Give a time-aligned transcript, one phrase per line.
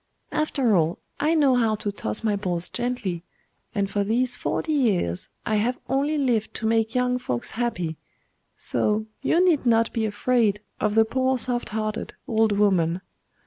[0.31, 3.23] 'After all, I know how to toss my balls gently
[3.75, 7.97] and for these forty years I have only lived to make young folks happy;
[8.57, 13.01] so you need not be afraid of the poor soft hearted old woman.